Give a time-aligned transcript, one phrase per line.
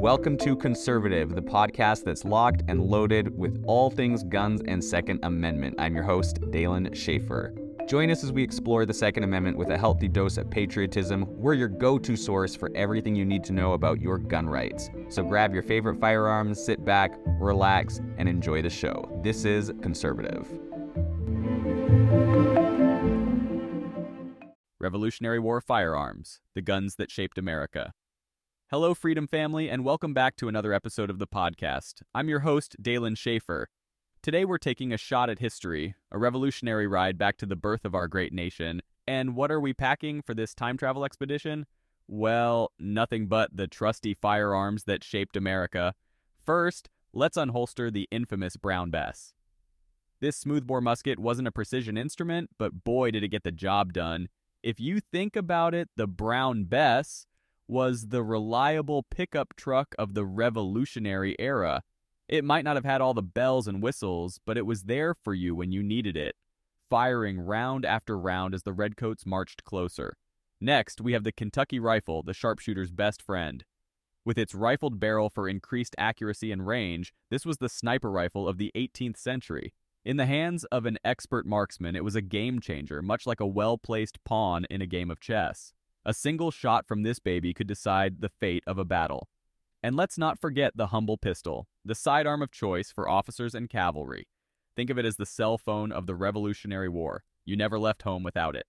[0.00, 5.20] Welcome to Conservative, the podcast that's locked and loaded with all things guns and Second
[5.24, 5.74] Amendment.
[5.78, 7.54] I'm your host, Dalen Schaefer.
[7.86, 11.26] Join us as we explore the Second Amendment with a healthy dose of patriotism.
[11.28, 14.88] We're your go to source for everything you need to know about your gun rights.
[15.10, 19.20] So grab your favorite firearms, sit back, relax, and enjoy the show.
[19.22, 20.48] This is Conservative.
[24.78, 27.92] Revolutionary War Firearms The Guns That Shaped America.
[28.72, 32.02] Hello, Freedom Family, and welcome back to another episode of the podcast.
[32.14, 33.68] I'm your host, Dalen Schaefer.
[34.22, 37.96] Today we're taking a shot at history, a revolutionary ride back to the birth of
[37.96, 38.80] our great nation.
[39.08, 41.66] And what are we packing for this time travel expedition?
[42.06, 45.96] Well, nothing but the trusty firearms that shaped America.
[46.46, 49.34] First, let's unholster the infamous Brown Bess.
[50.20, 54.28] This smoothbore musket wasn't a precision instrument, but boy did it get the job done.
[54.62, 57.26] If you think about it, the Brown Bess
[57.70, 61.82] was the reliable pickup truck of the revolutionary era.
[62.28, 65.34] It might not have had all the bells and whistles, but it was there for
[65.34, 66.34] you when you needed it,
[66.88, 70.16] firing round after round as the Redcoats marched closer.
[70.60, 73.64] Next, we have the Kentucky rifle, the sharpshooter's best friend.
[74.24, 78.58] With its rifled barrel for increased accuracy and range, this was the sniper rifle of
[78.58, 79.72] the 18th century.
[80.04, 83.46] In the hands of an expert marksman, it was a game changer, much like a
[83.46, 85.72] well placed pawn in a game of chess.
[86.10, 89.28] A single shot from this baby could decide the fate of a battle.
[89.80, 94.26] And let's not forget the humble pistol, the sidearm of choice for officers and cavalry.
[94.74, 97.22] Think of it as the cell phone of the Revolutionary War.
[97.44, 98.66] You never left home without it.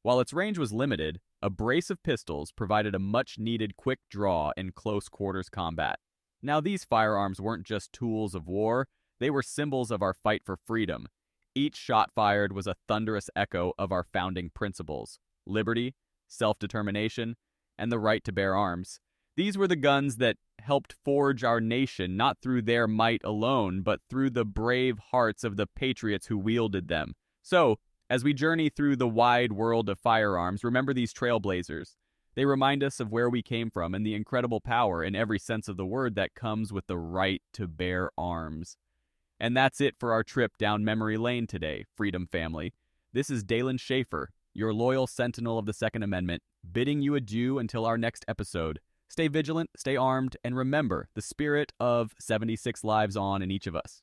[0.00, 4.52] While its range was limited, a brace of pistols provided a much needed quick draw
[4.56, 5.98] in close quarters combat.
[6.40, 8.88] Now, these firearms weren't just tools of war,
[9.20, 11.08] they were symbols of our fight for freedom.
[11.54, 15.94] Each shot fired was a thunderous echo of our founding principles liberty,
[16.26, 17.36] self determination,
[17.78, 19.00] and the right to bear arms.
[19.36, 24.00] These were the guns that helped forge our nation, not through their might alone, but
[24.08, 27.14] through the brave hearts of the patriots who wielded them.
[27.42, 27.78] So,
[28.08, 31.96] as we journey through the wide world of firearms, remember these trailblazers.
[32.34, 35.68] They remind us of where we came from and the incredible power, in every sense
[35.68, 38.76] of the word, that comes with the right to bear arms.
[39.40, 42.72] And that's it for our trip down memory lane today, Freedom Family.
[43.12, 47.84] This is Dalen Schaefer, your loyal sentinel of the Second Amendment, bidding you adieu until
[47.84, 48.80] our next episode.
[49.08, 53.76] Stay vigilant, stay armed, and remember the spirit of 76 lives on in each of
[53.76, 54.02] us.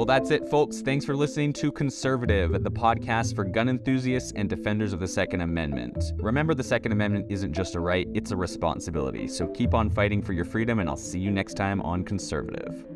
[0.00, 0.80] Well, that's it, folks.
[0.80, 5.42] Thanks for listening to Conservative, the podcast for gun enthusiasts and defenders of the Second
[5.42, 6.12] Amendment.
[6.16, 9.28] Remember, the Second Amendment isn't just a right, it's a responsibility.
[9.28, 12.86] So keep on fighting for your freedom, and I'll see you next time on Conservative.